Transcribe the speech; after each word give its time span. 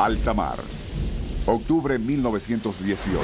Alta 0.00 0.32
mar, 0.32 0.58
octubre 1.44 1.98
1918. 1.98 3.20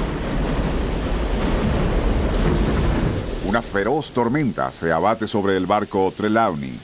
Una 3.47 3.63
feroz 3.63 4.11
tormenta 4.11 4.71
se 4.71 4.91
abate 4.91 5.25
sobre 5.25 5.57
el 5.57 5.65
barco 5.65 6.13
Trelawney, 6.15 6.79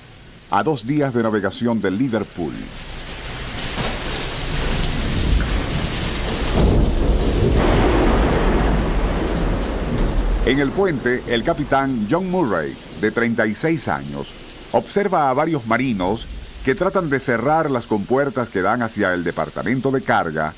a 0.50 0.64
dos 0.64 0.88
días 0.88 1.14
de 1.14 1.22
navegación 1.22 1.80
de 1.80 1.92
Liverpool. 1.92 2.54
En 10.48 10.60
el 10.60 10.72
puente, 10.72 11.22
el 11.28 11.44
capitán 11.44 12.08
John 12.10 12.32
Murray, 12.32 12.76
de 13.00 13.12
36 13.12 13.88
años, 13.90 14.34
observa 14.72 15.30
a 15.30 15.34
varios 15.36 15.68
marinos 15.68 16.26
que 16.64 16.76
tratan 16.76 17.10
de 17.10 17.20
cerrar 17.20 17.70
las 17.70 17.86
compuertas 17.86 18.50
que 18.50 18.62
dan 18.62 18.82
hacia 18.82 19.14
el 19.14 19.24
departamento 19.24 19.92
de 19.92 20.02
carga 20.02 20.54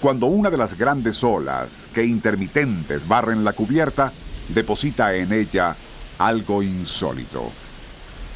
cuando 0.00 0.26
una 0.26 0.50
de 0.50 0.56
las 0.56 0.78
grandes 0.78 1.22
olas 1.22 1.88
que 1.94 2.04
intermitentes 2.04 3.06
barren 3.06 3.44
la 3.44 3.52
cubierta 3.52 4.12
deposita 4.48 5.14
en 5.14 5.32
ella 5.32 5.76
algo 6.18 6.62
insólito. 6.62 7.50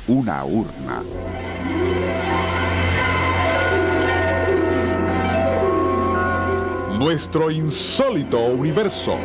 Una 0.08 0.45
urna. 0.45 1.03
Nuestro 6.98 7.51
insólito 7.51 8.45
universo. 8.47 9.19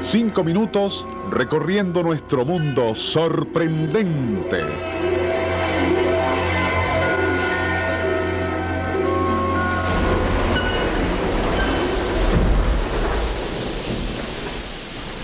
Cinco 0.00 0.42
minutos 0.44 1.06
recorriendo 1.32 2.02
nuestro 2.02 2.44
mundo 2.44 2.94
sorprendente. 2.94 4.62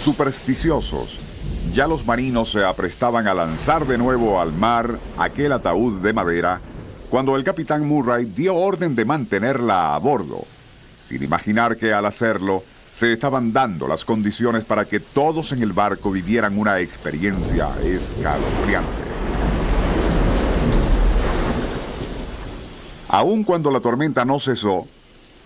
Supersticiosos, 0.00 1.18
ya 1.74 1.86
los 1.86 2.06
marinos 2.06 2.50
se 2.50 2.64
aprestaban 2.64 3.28
a 3.28 3.34
lanzar 3.34 3.86
de 3.86 3.98
nuevo 3.98 4.40
al 4.40 4.52
mar 4.52 4.98
aquel 5.18 5.52
ataúd 5.52 6.00
de 6.00 6.14
madera 6.14 6.60
cuando 7.10 7.36
el 7.36 7.44
capitán 7.44 7.86
Murray 7.86 8.24
dio 8.24 8.54
orden 8.54 8.94
de 8.94 9.04
mantenerla 9.04 9.94
a 9.94 9.98
bordo, 9.98 10.44
sin 11.00 11.22
imaginar 11.22 11.76
que 11.76 11.92
al 11.92 12.06
hacerlo 12.06 12.62
se 12.98 13.12
estaban 13.12 13.52
dando 13.52 13.86
las 13.86 14.04
condiciones 14.04 14.64
para 14.64 14.84
que 14.84 14.98
todos 14.98 15.52
en 15.52 15.62
el 15.62 15.72
barco 15.72 16.10
vivieran 16.10 16.58
una 16.58 16.80
experiencia 16.80 17.68
escalofriante. 17.84 18.90
Aun 23.06 23.44
cuando 23.44 23.70
la 23.70 23.78
tormenta 23.78 24.24
no 24.24 24.40
cesó, 24.40 24.88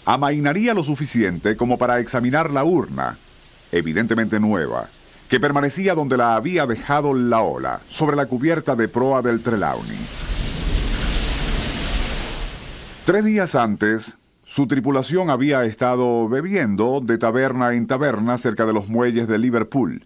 amainaría 0.06 0.72
lo 0.72 0.82
suficiente 0.82 1.54
como 1.54 1.76
para 1.76 2.00
examinar 2.00 2.48
la 2.48 2.64
urna, 2.64 3.18
evidentemente 3.70 4.40
nueva, 4.40 4.88
que 5.28 5.38
permanecía 5.38 5.94
donde 5.94 6.16
la 6.16 6.36
había 6.36 6.64
dejado 6.66 7.12
la 7.12 7.42
ola, 7.42 7.80
sobre 7.90 8.16
la 8.16 8.24
cubierta 8.24 8.76
de 8.76 8.88
proa 8.88 9.20
del 9.20 9.42
Trelawney. 9.42 9.98
Tres 13.04 13.24
días 13.26 13.54
antes, 13.54 14.16
su 14.52 14.66
tripulación 14.66 15.30
había 15.30 15.64
estado 15.64 16.28
bebiendo 16.28 17.00
de 17.00 17.16
taberna 17.16 17.72
en 17.72 17.86
taberna 17.86 18.36
cerca 18.36 18.66
de 18.66 18.74
los 18.74 18.86
muelles 18.86 19.26
de 19.26 19.38
Liverpool. 19.38 20.04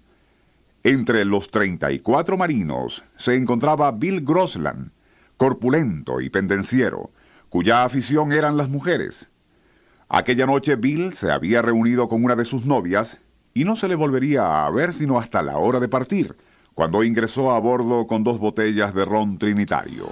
Entre 0.84 1.24
los 1.24 1.50
34 1.50 2.36
marinos 2.36 3.02
se 3.16 3.34
encontraba 3.34 3.90
Bill 3.90 4.20
Grosland, 4.20 4.92
corpulento 5.36 6.20
y 6.20 6.30
pendenciero, 6.30 7.10
cuya 7.48 7.82
afición 7.82 8.30
eran 8.30 8.56
las 8.56 8.68
mujeres. 8.68 9.28
Aquella 10.08 10.46
noche 10.46 10.76
Bill 10.76 11.14
se 11.14 11.32
había 11.32 11.60
reunido 11.60 12.08
con 12.08 12.22
una 12.22 12.36
de 12.36 12.44
sus 12.44 12.64
novias 12.66 13.18
y 13.52 13.64
no 13.64 13.74
se 13.74 13.88
le 13.88 13.96
volvería 13.96 14.64
a 14.64 14.70
ver 14.70 14.94
sino 14.94 15.18
hasta 15.18 15.42
la 15.42 15.58
hora 15.58 15.80
de 15.80 15.88
partir, 15.88 16.36
cuando 16.72 17.02
ingresó 17.02 17.50
a 17.50 17.58
bordo 17.58 18.06
con 18.06 18.22
dos 18.22 18.38
botellas 18.38 18.94
de 18.94 19.06
ron 19.06 19.38
trinitario. 19.38 20.06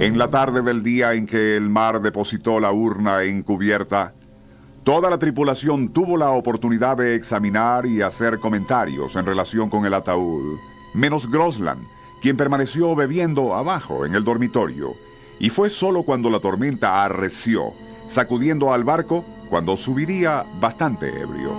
En 0.00 0.16
la 0.16 0.30
tarde 0.30 0.62
del 0.62 0.82
día 0.82 1.12
en 1.12 1.26
que 1.26 1.58
el 1.58 1.68
mar 1.68 2.00
depositó 2.00 2.58
la 2.58 2.72
urna 2.72 3.22
encubierta, 3.22 4.14
toda 4.82 5.10
la 5.10 5.18
tripulación 5.18 5.90
tuvo 5.92 6.16
la 6.16 6.30
oportunidad 6.30 6.96
de 6.96 7.14
examinar 7.14 7.84
y 7.84 8.00
hacer 8.00 8.38
comentarios 8.38 9.14
en 9.16 9.26
relación 9.26 9.68
con 9.68 9.84
el 9.84 9.92
ataúd, 9.92 10.58
menos 10.94 11.30
Grosland, 11.30 11.86
quien 12.22 12.38
permaneció 12.38 12.96
bebiendo 12.96 13.54
abajo 13.54 14.06
en 14.06 14.14
el 14.14 14.24
dormitorio, 14.24 14.94
y 15.38 15.50
fue 15.50 15.68
solo 15.68 16.02
cuando 16.02 16.30
la 16.30 16.40
tormenta 16.40 17.04
arreció, 17.04 17.74
sacudiendo 18.06 18.72
al 18.72 18.84
barco, 18.84 19.22
cuando 19.50 19.76
subiría 19.76 20.46
bastante 20.60 21.08
ebrio. 21.08 21.52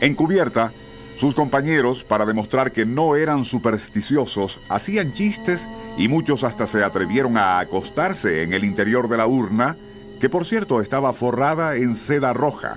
En 0.00 0.14
cubierta, 0.14 0.72
sus 1.18 1.34
compañeros, 1.34 2.04
para 2.04 2.24
demostrar 2.24 2.70
que 2.70 2.86
no 2.86 3.16
eran 3.16 3.44
supersticiosos, 3.44 4.60
hacían 4.68 5.12
chistes 5.12 5.68
y 5.96 6.06
muchos 6.06 6.44
hasta 6.44 6.64
se 6.68 6.84
atrevieron 6.84 7.36
a 7.36 7.58
acostarse 7.58 8.44
en 8.44 8.52
el 8.52 8.62
interior 8.62 9.08
de 9.08 9.16
la 9.16 9.26
urna, 9.26 9.76
que 10.20 10.30
por 10.30 10.46
cierto 10.46 10.80
estaba 10.80 11.12
forrada 11.12 11.74
en 11.74 11.96
seda 11.96 12.32
roja. 12.34 12.76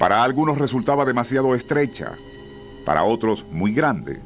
Para 0.00 0.24
algunos 0.24 0.58
resultaba 0.58 1.04
demasiado 1.04 1.54
estrecha, 1.54 2.14
para 2.84 3.04
otros 3.04 3.46
muy 3.52 3.72
grande. 3.72 4.18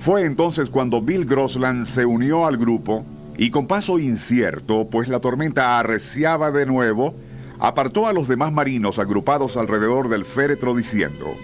Fue 0.00 0.24
entonces 0.24 0.70
cuando 0.70 1.02
Bill 1.02 1.24
Grosland 1.24 1.86
se 1.86 2.04
unió 2.04 2.46
al 2.46 2.56
grupo 2.56 3.06
y 3.38 3.50
con 3.50 3.68
paso 3.68 4.00
incierto, 4.00 4.88
pues 4.90 5.06
la 5.06 5.20
tormenta 5.20 5.78
arreciaba 5.78 6.50
de 6.50 6.66
nuevo, 6.66 7.14
apartó 7.60 8.08
a 8.08 8.12
los 8.12 8.26
demás 8.26 8.50
marinos 8.50 8.98
agrupados 8.98 9.56
alrededor 9.56 10.08
del 10.08 10.24
féretro 10.24 10.74
diciendo, 10.74 11.36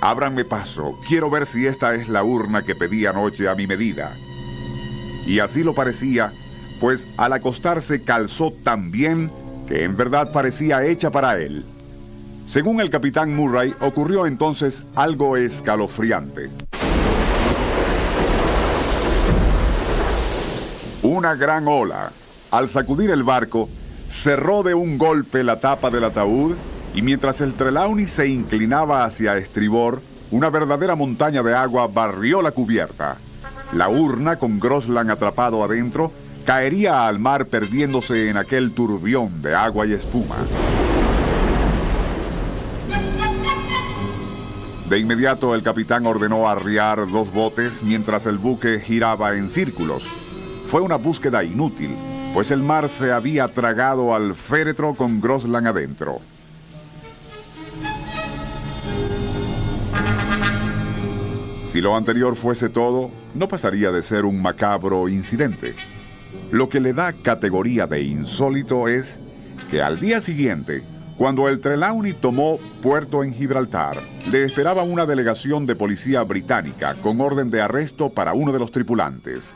Ábranme 0.00 0.44
paso, 0.44 0.96
quiero 1.08 1.28
ver 1.28 1.44
si 1.44 1.66
esta 1.66 1.94
es 1.96 2.08
la 2.08 2.22
urna 2.22 2.62
que 2.62 2.76
pedí 2.76 3.04
anoche 3.04 3.48
a 3.48 3.56
mi 3.56 3.66
medida. 3.66 4.14
Y 5.26 5.40
así 5.40 5.64
lo 5.64 5.74
parecía, 5.74 6.32
pues 6.80 7.08
al 7.16 7.32
acostarse 7.32 8.02
calzó 8.02 8.52
tan 8.52 8.92
bien 8.92 9.30
que 9.66 9.82
en 9.82 9.96
verdad 9.96 10.30
parecía 10.32 10.84
hecha 10.84 11.10
para 11.10 11.36
él. 11.38 11.64
Según 12.48 12.80
el 12.80 12.90
capitán 12.90 13.34
Murray, 13.34 13.74
ocurrió 13.80 14.24
entonces 14.24 14.84
algo 14.94 15.36
escalofriante. 15.36 16.48
Una 21.02 21.34
gran 21.34 21.66
ola, 21.66 22.12
al 22.52 22.68
sacudir 22.68 23.10
el 23.10 23.24
barco, 23.24 23.68
cerró 24.08 24.62
de 24.62 24.74
un 24.74 24.96
golpe 24.96 25.42
la 25.42 25.58
tapa 25.58 25.90
del 25.90 26.04
ataúd 26.04 26.56
y 26.98 27.02
mientras 27.02 27.40
el 27.40 27.54
Trelawney 27.54 28.08
se 28.08 28.26
inclinaba 28.26 29.04
hacia 29.04 29.36
estribor, 29.36 30.02
una 30.32 30.50
verdadera 30.50 30.96
montaña 30.96 31.44
de 31.44 31.54
agua 31.54 31.86
barrió 31.86 32.42
la 32.42 32.50
cubierta. 32.50 33.18
La 33.72 33.88
urna, 33.88 34.34
con 34.34 34.58
Grosland 34.58 35.08
atrapado 35.08 35.62
adentro, 35.62 36.10
caería 36.44 37.06
al 37.06 37.20
mar 37.20 37.46
perdiéndose 37.46 38.28
en 38.28 38.36
aquel 38.36 38.72
turbión 38.72 39.40
de 39.42 39.54
agua 39.54 39.86
y 39.86 39.92
espuma. 39.92 40.34
De 44.90 44.98
inmediato 44.98 45.54
el 45.54 45.62
capitán 45.62 46.04
ordenó 46.04 46.48
arriar 46.48 47.08
dos 47.08 47.32
botes 47.32 47.80
mientras 47.80 48.26
el 48.26 48.38
buque 48.38 48.80
giraba 48.80 49.36
en 49.36 49.48
círculos. 49.48 50.02
Fue 50.66 50.80
una 50.80 50.96
búsqueda 50.96 51.44
inútil, 51.44 51.94
pues 52.34 52.50
el 52.50 52.64
mar 52.64 52.88
se 52.88 53.12
había 53.12 53.46
tragado 53.46 54.16
al 54.16 54.34
féretro 54.34 54.94
con 54.94 55.20
Grosland 55.20 55.68
adentro. 55.68 56.20
Si 61.70 61.82
lo 61.82 61.94
anterior 61.94 62.34
fuese 62.34 62.70
todo, 62.70 63.10
no 63.34 63.46
pasaría 63.46 63.92
de 63.92 64.02
ser 64.02 64.24
un 64.24 64.40
macabro 64.40 65.06
incidente. 65.06 65.74
Lo 66.50 66.70
que 66.70 66.80
le 66.80 66.94
da 66.94 67.12
categoría 67.12 67.86
de 67.86 68.00
insólito 68.00 68.88
es 68.88 69.20
que 69.70 69.82
al 69.82 70.00
día 70.00 70.22
siguiente, 70.22 70.82
cuando 71.18 71.46
el 71.46 71.60
Trelawney 71.60 72.14
tomó 72.14 72.58
puerto 72.80 73.22
en 73.22 73.34
Gibraltar, 73.34 73.98
le 74.30 74.44
esperaba 74.44 74.82
una 74.82 75.04
delegación 75.04 75.66
de 75.66 75.76
policía 75.76 76.22
británica 76.22 76.94
con 77.02 77.20
orden 77.20 77.50
de 77.50 77.60
arresto 77.60 78.08
para 78.08 78.32
uno 78.32 78.50
de 78.50 78.60
los 78.60 78.70
tripulantes. 78.70 79.52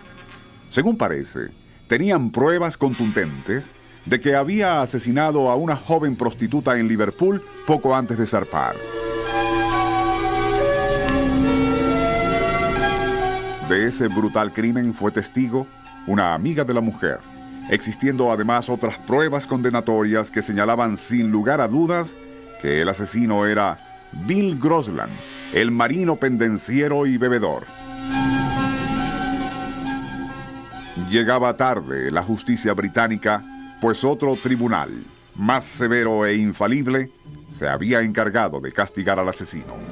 Según 0.71 0.99
parece, 0.99 1.49
tenían 1.87 2.31
pruebas 2.31 2.77
contundentes 2.77 3.65
de 4.05 4.21
que 4.21 4.37
había 4.37 4.83
asesinado 4.83 5.49
a 5.49 5.57
una 5.57 5.77
joven 5.77 6.17
prostituta 6.17 6.79
en 6.79 6.89
Liverpool 6.89 7.43
poco 7.67 7.97
antes 7.97 8.19
de 8.19 8.27
zarpar. 8.27 8.77
De 13.73 13.87
ese 13.87 14.09
brutal 14.09 14.53
crimen 14.53 14.93
fue 14.93 15.11
testigo 15.13 15.67
una 16.07 16.35
amiga 16.35 16.63
de 16.63 16.75
la 16.75 16.83
mujer, 16.83 17.21
existiendo 17.71 18.31
además 18.31 18.69
otras 18.69 18.99
pruebas 18.99 19.47
condenatorias 19.47 20.31
que 20.31 20.43
señalaban 20.43 20.99
sin 20.99 21.31
lugar 21.31 21.63
a 21.63 21.69
dudas 21.69 22.15
que 22.61 22.83
el 22.83 22.91
asesino 22.91 23.47
era 23.47 23.79
Bill 24.27 24.59
Grosland, 24.61 25.11
el 25.55 25.71
marino 25.71 26.17
pendenciero 26.17 27.07
y 27.07 27.17
bebedor. 27.17 27.65
Llegaba 31.09 31.57
tarde 31.57 32.11
la 32.11 32.23
justicia 32.23 32.75
británica, 32.75 33.43
pues 33.81 34.05
otro 34.05 34.37
tribunal, 34.37 34.91
más 35.35 35.65
severo 35.65 36.27
e 36.27 36.37
infalible, 36.37 37.11
se 37.49 37.67
había 37.67 38.03
encargado 38.03 38.61
de 38.61 38.71
castigar 38.71 39.19
al 39.19 39.31
asesino. 39.31 39.92